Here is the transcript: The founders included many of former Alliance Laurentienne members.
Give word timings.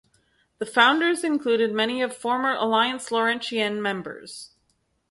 The 0.57 0.65
founders 0.65 1.23
included 1.23 1.73
many 1.73 2.01
of 2.01 2.17
former 2.17 2.55
Alliance 2.55 3.09
Laurentienne 3.11 3.79
members. 3.83 4.49